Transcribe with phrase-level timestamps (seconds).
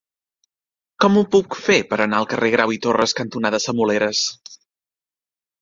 [1.03, 4.27] Com ho puc fer per anar al carrer Grau i Torras cantonada Semoleres?